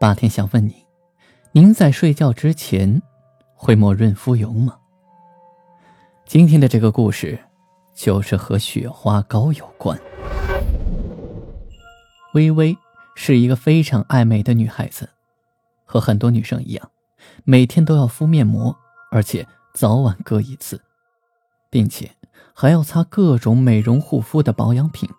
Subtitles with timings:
[0.00, 0.86] 霸天想问你：
[1.50, 3.02] 您在睡觉之前
[3.54, 4.78] 会抹润肤油吗？
[6.24, 7.36] 今天的这个故事
[7.94, 10.00] 就是和雪花膏有关。
[12.34, 12.78] 微微
[13.16, 15.10] 是一个非常爱美的女孩子，
[15.84, 16.90] 和很多女生一样，
[17.42, 18.76] 每天都要敷面膜，
[19.10, 20.80] 而且早晚各一次，
[21.70, 22.08] 并且
[22.54, 25.10] 还要擦各种美容护肤的保养品，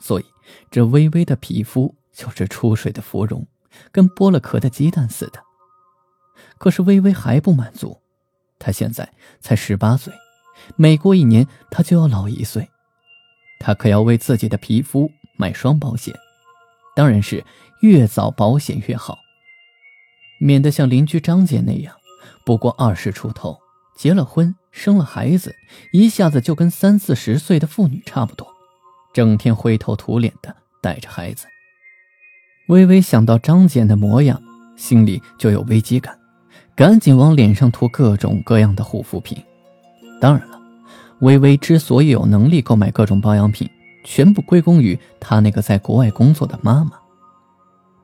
[0.00, 0.24] 所以。
[0.70, 3.46] 这微微的皮肤就是出水的芙蓉，
[3.92, 5.42] 跟剥了壳的鸡蛋似的。
[6.58, 8.00] 可是微微还不满足，
[8.58, 10.12] 她现在才十八岁，
[10.76, 12.68] 每过一年她就要老一岁。
[13.58, 16.14] 她可要为自己的皮肤买双保险，
[16.94, 17.44] 当然是
[17.80, 19.18] 越早保险越好，
[20.38, 21.94] 免得像邻居张姐那样，
[22.44, 23.58] 不过二十出头，
[23.96, 25.54] 结了婚，生了孩子，
[25.92, 28.46] 一下子就跟三四十岁的妇女差不多。
[29.12, 31.46] 整天灰头土脸的带着孩子，
[32.68, 34.40] 微微想到张简的模样，
[34.74, 36.16] 心里就有危机感，
[36.74, 39.36] 赶紧往脸上涂各种各样的护肤品。
[40.18, 40.58] 当然了，
[41.20, 43.68] 微微之所以有能力购买各种保养品，
[44.02, 46.92] 全部归功于她那个在国外工作的妈妈。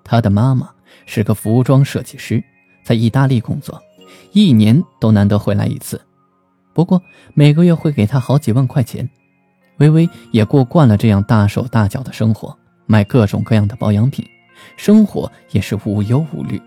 [0.04, 0.68] 她的妈妈
[1.06, 2.42] 是个服装设计师，
[2.84, 3.80] 在意大利工作，
[4.32, 5.98] 一年都难得回来一次，
[6.74, 7.00] 不过
[7.32, 9.08] 每个月会给她好几万块钱。
[9.78, 14.22] 微微也过惯了这样大手大脚的生活，买各种各样的保养品，
[14.76, 16.60] 生活也是无忧无虑。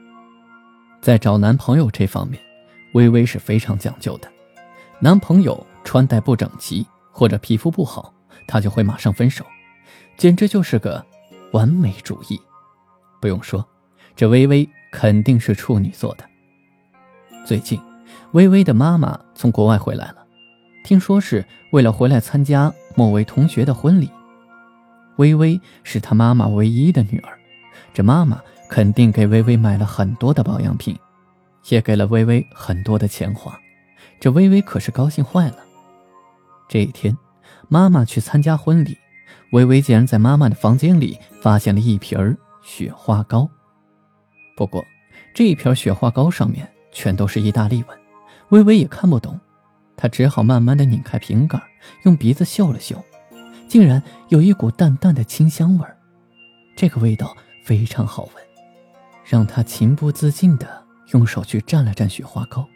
[1.01, 2.41] 在找男朋友这方面，
[2.93, 4.31] 微微是非常讲究的。
[4.99, 8.13] 男朋友穿戴不整齐或者皮肤不好，
[8.47, 9.45] 她就会马上分手，
[10.17, 11.05] 简直就是个
[11.51, 12.39] 完美主义。
[13.19, 13.65] 不用说，
[14.15, 16.23] 这微微肯定是处女座的。
[17.45, 17.79] 最近，
[18.31, 20.25] 微微的妈妈从国外回来了，
[20.83, 22.73] 听说是为了回来参加。
[22.95, 24.07] 某位同学的婚礼，
[25.15, 27.39] 微微是她妈妈唯一的女儿，
[27.93, 30.97] 这妈妈肯定给微微买了很多的保养品，
[31.69, 33.57] 也给了微微很多的钱花，
[34.19, 35.57] 这微微可是高兴坏了。
[36.67, 37.15] 这一天，
[37.69, 38.97] 妈妈去参加婚礼，
[39.51, 43.47] 微微竟然在妈妈的房间里发现了一瓶雪花膏。
[44.57, 44.83] 不过，
[45.35, 47.97] 这一瓶雪花膏上面全都是意大利文，
[48.49, 49.39] 微微也看不懂。
[49.95, 51.61] 她只好慢慢的拧开瓶盖，
[52.05, 53.03] 用鼻子嗅了嗅，
[53.67, 55.85] 竟然有一股淡淡的清香味。
[56.75, 58.43] 这个味道非常好闻，
[59.23, 62.67] 让他情不自禁的用手去蘸了蘸雪花膏，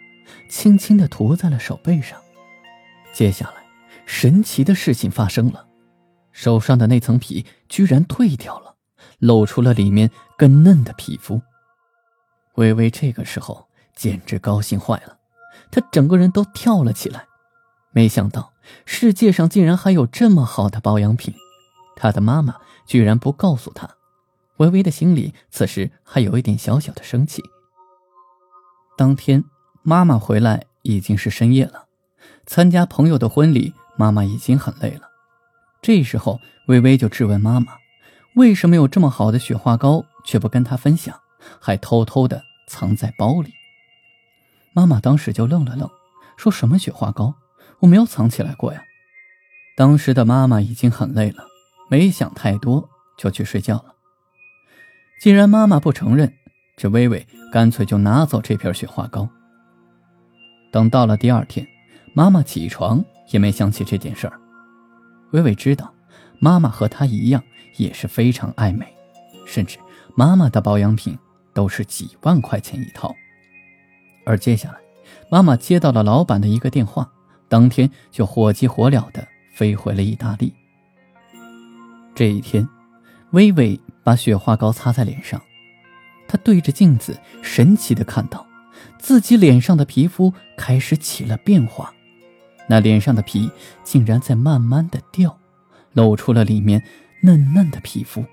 [0.50, 2.18] 轻轻的涂在了手背上。
[3.14, 3.66] 接下来，
[4.06, 5.68] 神奇的事情发生了，
[6.32, 8.76] 手上的那层皮居然褪掉了，
[9.20, 11.42] 露出了里面更嫩的皮肤。
[12.56, 15.18] 微微这个时候简直高兴坏了。
[15.70, 17.26] 他整个人都跳了起来，
[17.92, 18.54] 没想到
[18.86, 21.34] 世界上竟然还有这么好的保养品，
[21.98, 22.56] 他的妈妈
[22.86, 23.97] 居然不告诉他。
[24.58, 27.44] 微微的心里此时还有一点小小的生气。
[28.98, 29.44] 当天
[29.84, 31.86] 妈妈回来已经是深夜了，
[32.46, 35.10] 参加朋友的婚礼，妈妈已经很累了。
[35.82, 37.74] 这时候微微就质问妈妈，
[38.36, 41.20] 为什么有这么好的雪花膏却不跟她分享，
[41.62, 43.54] 还偷偷的藏在包里？
[44.74, 45.90] 妈妈当时就愣了愣，
[46.36, 47.36] 说什么雪花膏，
[47.80, 48.84] 我没有藏起来过呀。
[49.76, 51.46] 当时的妈妈已经很累了，
[51.90, 53.94] 没想太多就去睡觉了。
[55.20, 56.32] 既然妈妈不承认，
[56.76, 59.28] 这微微干脆就拿走这瓶雪花膏。
[60.72, 61.68] 等到了第二天，
[62.14, 64.40] 妈妈起床也没想起这件事儿。
[65.32, 65.92] 微微知道，
[66.40, 67.42] 妈妈和她一样
[67.78, 68.86] 也是非常爱美，
[69.46, 69.80] 甚至
[70.16, 71.18] 妈妈的保养品
[71.52, 73.16] 都是几万块钱一套。
[74.24, 74.78] 而接下来，
[75.32, 77.10] 妈妈接到了老板的一个电话，
[77.50, 80.54] 当天就火急火燎的飞回了意大利。
[82.14, 82.68] 这一天，
[83.32, 85.42] 微微把雪花膏擦在脸上，
[86.30, 88.48] 他对着镜子神奇的看到，
[88.98, 91.94] 自己脸上的皮肤开始起了变化，
[92.70, 93.52] 那脸上的皮
[93.84, 95.38] 竟然在慢慢的掉，
[95.92, 96.82] 露出了里面
[97.22, 98.24] 嫩嫩的皮肤。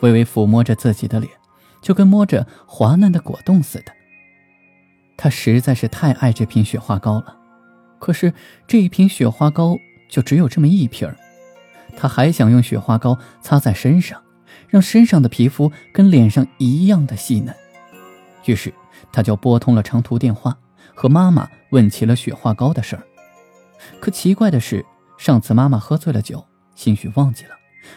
[0.00, 1.32] 微微抚摸着自己的脸，
[1.80, 3.92] 就跟摸着滑嫩的果冻似的。
[5.16, 7.36] 他实在是太爱这瓶雪花膏了，
[8.00, 8.34] 可是
[8.66, 9.78] 这一瓶雪花膏
[10.08, 11.16] 就只有这么一瓶儿，
[11.96, 14.20] 他还想用雪花膏擦在身上，
[14.68, 17.54] 让身上的皮肤跟脸上一样的细嫩。
[18.44, 18.72] 于是，
[19.12, 20.56] 他就拨通了长途电话，
[20.94, 23.02] 和妈妈问起了雪花膏的事儿。
[24.00, 24.84] 可奇怪的是，
[25.18, 27.50] 上次妈妈喝醉了酒，兴许忘记了，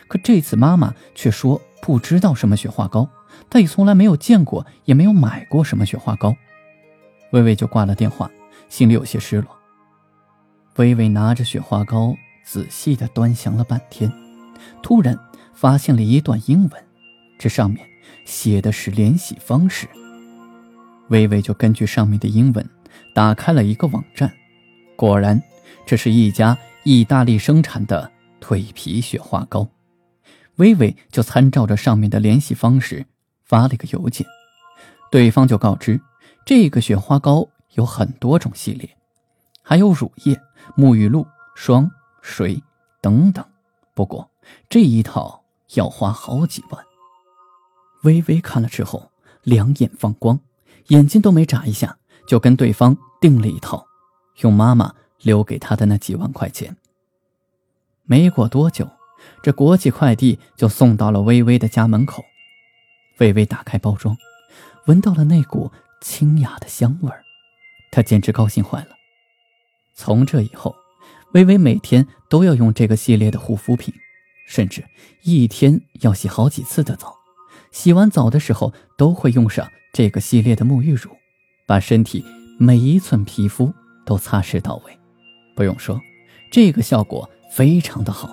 [0.07, 3.07] 可这次妈妈却说不知道什么雪花膏，
[3.49, 6.35] 她也从来没有见过，也没有买过什么雪花膏。
[7.31, 8.29] 微微就挂了电话，
[8.69, 9.55] 心里有些失落。
[10.77, 14.11] 微微拿着雪花膏，仔细地端详了半天，
[14.81, 15.17] 突然
[15.59, 16.83] 发现了一段英文，
[17.37, 17.85] 这上面
[18.23, 19.89] 写的是联系方式。
[21.09, 22.69] 微微就根据上面的英文，
[23.13, 24.31] 打开了一个网站，
[24.95, 25.41] 果然，
[25.85, 28.09] 这是一家意大利生产的
[28.39, 29.67] 蜕皮雪花膏。
[30.55, 33.05] 微微就参照着上面的联系方式
[33.43, 34.25] 发了个邮件，
[35.11, 35.99] 对方就告知，
[36.45, 38.89] 这个雪花膏有很多种系列，
[39.61, 40.39] 还有乳液。
[40.77, 41.89] 沐浴露、霜、
[42.21, 42.61] 水
[43.01, 43.43] 等等，
[43.95, 44.29] 不过
[44.69, 45.38] 这一套
[45.75, 46.85] 要花好几万。
[48.03, 49.11] 微微看了之后，
[49.43, 50.39] 两眼放光，
[50.87, 53.85] 眼睛都没眨一下，就跟对方订了一套，
[54.37, 56.77] 用妈妈留给他的那几万块钱。
[58.03, 58.89] 没过多久，
[59.43, 62.23] 这国际快递就送到了微微的家门口。
[63.19, 64.17] 微微打开包装，
[64.85, 67.21] 闻到了那股清雅的香味儿，
[67.91, 68.95] 她简直高兴坏了。
[69.93, 70.73] 从这以后，
[71.33, 73.93] 微微每天都要用这个系列的护肤品，
[74.49, 74.83] 甚至
[75.21, 77.15] 一天要洗好几次的澡。
[77.71, 81.11] 洗完澡的时候，都会用上这个系列的沐浴乳，
[81.67, 82.25] 把身体
[82.57, 83.71] 每一寸皮肤
[84.03, 84.99] 都擦拭到位。
[85.55, 86.01] 不用说，
[86.51, 88.27] 这个效果非常的好。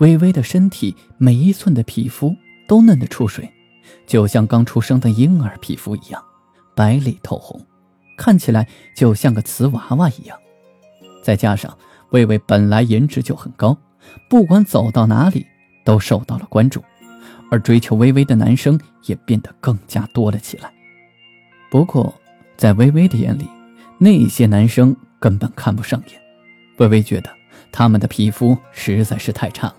[0.00, 2.36] 微微的身体每一寸的皮肤
[2.68, 3.50] 都嫩得出水，
[4.06, 6.22] 就像刚出生的婴儿皮肤一样，
[6.74, 7.64] 白里透红，
[8.18, 10.38] 看起来就像个瓷娃娃一样。
[11.22, 11.74] 再加上
[12.10, 13.78] 微微本来颜值就很高，
[14.28, 15.46] 不管走到哪里
[15.84, 16.82] 都受到了关注，
[17.50, 20.72] 而追求微微的男生也变得更加多了起来。
[21.70, 22.14] 不过，
[22.56, 23.48] 在微微的眼里，
[23.98, 26.20] 那些男生根本看不上眼。
[26.78, 27.30] 微微觉得
[27.70, 29.78] 他们的皮肤实在是太差了，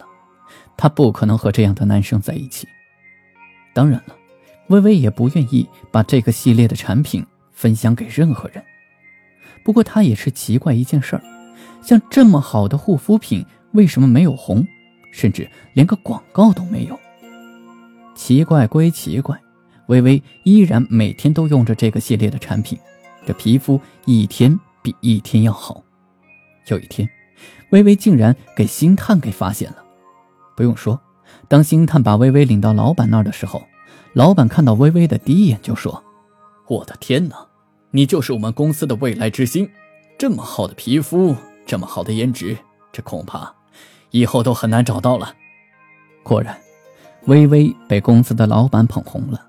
[0.78, 2.68] 她不可能和这样的男生在一起。
[3.74, 4.16] 当然了，
[4.68, 8.64] 微微也不愿意把这个系列的产品分享给任何人。
[9.64, 11.24] 不过，她也是奇怪一件事儿。
[11.82, 14.66] 像这么好的护肤品，为什么没有红，
[15.12, 17.00] 甚至连个广告都没有？
[18.16, 19.40] 奇怪归奇怪，
[19.88, 22.78] 微微依然每天都用着这个系列的产品，
[23.26, 25.84] 这皮肤一天比一天要好。
[26.68, 27.10] 有一天，
[27.72, 29.84] 微微竟然给星探给发现了。
[30.56, 31.02] 不用说，
[31.48, 33.64] 当星探把微微领到老板那儿的时候，
[34.14, 36.04] 老板看到微微的第一眼就说
[36.70, 37.48] ：“我的天哪，
[37.90, 39.68] 你就是我们公司的未来之星，
[40.18, 41.36] 这么好的皮肤！”
[41.66, 42.58] 这么好的颜值，
[42.92, 43.56] 这恐怕
[44.14, 45.36] 以后都很难找到了。
[46.22, 46.56] 果然，
[47.26, 49.46] 微微被公司的老板捧红了，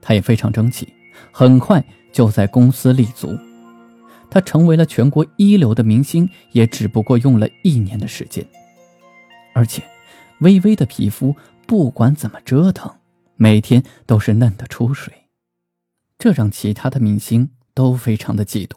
[0.00, 0.86] 她也非常争气，
[1.32, 1.82] 很快
[2.12, 3.36] 就在公司立足。
[4.30, 8.46] 她成为了全国一流的明星，也只不过用了一年的时间。
[9.54, 9.82] 而且，
[10.40, 11.34] 微微的皮肤
[11.66, 12.90] 不管怎么折腾，
[13.36, 15.12] 每天都是嫩的出水，
[16.18, 18.76] 这让其他的明星都非常的嫉妒。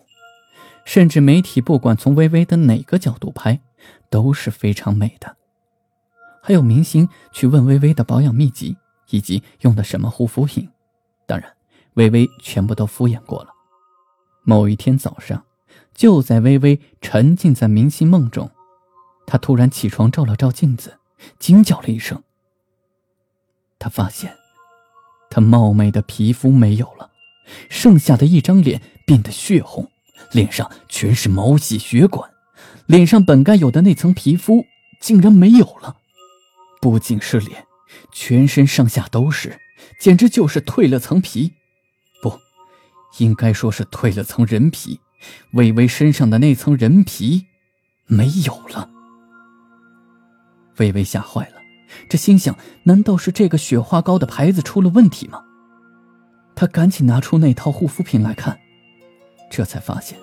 [0.85, 3.59] 甚至媒体不管从微微的哪个角度拍，
[4.09, 5.35] 都是非常美的。
[6.41, 8.77] 还有明星去问微微的保养秘籍
[9.09, 10.69] 以及用的什么护肤品，
[11.25, 11.51] 当然，
[11.95, 13.49] 微微全部都敷衍过了。
[14.43, 15.43] 某一天早上，
[15.93, 18.51] 就在微微沉浸在明星梦中，
[19.25, 20.99] 她突然起床照了照镜子，
[21.39, 22.21] 惊叫了一声。
[23.79, 24.35] 她发现，
[25.29, 27.09] 她貌美的皮肤没有了，
[27.69, 29.89] 剩下的一张脸变得血红。
[30.31, 32.29] 脸上全是毛细血管，
[32.85, 34.65] 脸上本该有的那层皮肤
[34.99, 35.97] 竟然没有了。
[36.81, 37.65] 不仅是脸，
[38.11, 39.59] 全身上下都是，
[39.99, 41.53] 简直就是蜕了层皮。
[42.21, 42.39] 不，
[43.17, 44.99] 应该说是蜕了层人皮。
[45.53, 47.45] 微微身上的那层人皮
[48.05, 48.91] 没有了。
[50.77, 51.55] 微微吓坏了，
[52.07, 55.41] 这心想：难道是这个雪花膏的牌子出了问题吗？
[56.53, 58.59] 他赶紧拿出那套护肤品来看。
[59.49, 60.19] 这才发现，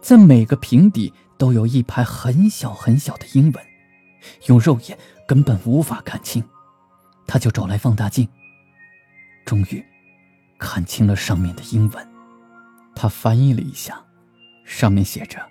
[0.00, 3.64] 在每个瓶底都有一排很小很小的英文，
[4.46, 6.42] 用肉眼根本无法看清。
[7.26, 8.28] 他就找来放大镜，
[9.44, 9.84] 终于
[10.58, 12.08] 看清了上面的英文。
[12.94, 14.02] 他翻译了一下，
[14.64, 15.44] 上面写着：“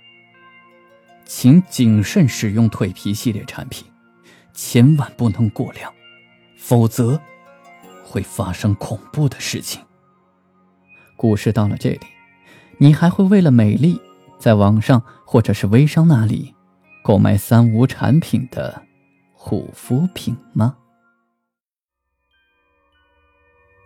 [1.25, 3.85] 请谨慎使用蜕皮系列产品，
[4.53, 5.93] 千万不能过量，
[6.57, 7.19] 否则
[8.03, 9.83] 会发生恐怖的事情。”
[11.17, 12.01] 故事到了这里。
[12.77, 14.01] 你还会为了美丽，
[14.45, 16.53] 在网上或者是微商那里
[17.03, 18.79] 购买三无产品的
[19.33, 20.77] 护肤品吗？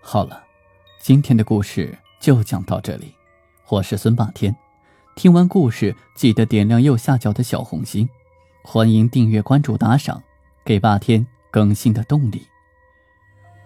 [0.01, 0.43] 好了，
[1.01, 3.15] 今天的故事就讲到这里。
[3.69, 4.53] 我是孙霸天，
[5.15, 8.09] 听完故事记得点亮右下角的小红心，
[8.61, 10.21] 欢迎订阅、关注、打赏，
[10.65, 12.45] 给霸天更新的动力。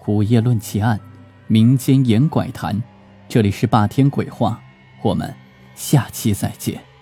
[0.06, 1.00] 午夜论奇案，
[1.48, 2.80] 民间言怪谈，
[3.28, 4.62] 这里是霸天鬼话，
[5.02, 5.36] 我们
[5.76, 6.93] 下期再见。